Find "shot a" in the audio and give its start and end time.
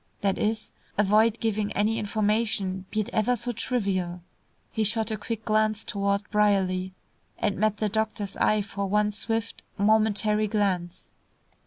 4.83-5.15